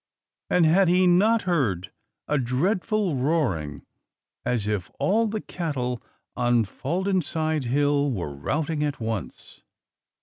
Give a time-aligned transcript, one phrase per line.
[0.49, 1.91] And had he not heard
[2.27, 3.83] a dreadful roaring,
[4.43, 6.01] as if all the cattle
[6.35, 9.61] on Faldonside Hill were routing at once?